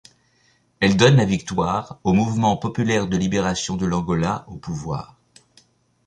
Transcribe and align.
Elles 0.79 0.97
donnent 0.97 1.17
la 1.17 1.25
victoire 1.25 1.99
au 2.03 2.13
Mouvement 2.13 2.57
populaire 2.57 3.05
de 3.05 3.17
libération 3.17 3.77
de 3.77 3.85
l'Angola, 3.85 4.45
au 4.47 4.55
pouvoir. 4.57 5.15